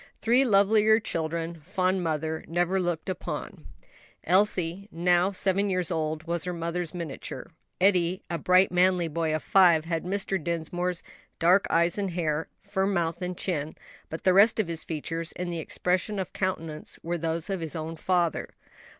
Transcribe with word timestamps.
Three 0.19 0.43
lovelier 0.43 0.99
children 0.99 1.61
fond 1.63 2.01
mother 2.03 2.43
never 2.47 2.79
looked 2.79 3.07
upon. 3.07 3.67
Elsie, 4.23 4.87
now 4.91 5.31
seven 5.31 5.69
years 5.69 5.91
old, 5.91 6.23
was 6.23 6.45
her 6.45 6.53
mother's 6.53 6.91
miniature. 6.91 7.51
Eddie, 7.79 8.23
a 8.27 8.39
bright 8.39 8.71
manly 8.71 9.07
boy 9.07 9.35
of 9.35 9.43
five, 9.43 9.85
had 9.85 10.03
Mr. 10.03 10.43
Dinsmore's 10.43 11.03
dark 11.37 11.67
eyes 11.69 11.99
and 11.99 12.09
hair, 12.09 12.47
firm 12.63 12.95
mouth 12.95 13.21
and 13.21 13.37
chin; 13.37 13.75
but 14.09 14.23
the 14.23 14.33
rest 14.33 14.59
of 14.59 14.67
his 14.67 14.83
features, 14.83 15.33
and 15.33 15.53
the 15.53 15.59
expression 15.59 16.17
of 16.17 16.33
countenance, 16.33 16.97
were 17.03 17.19
those 17.19 17.47
of 17.47 17.59
his 17.59 17.75
own 17.75 17.95
father. 17.95 18.55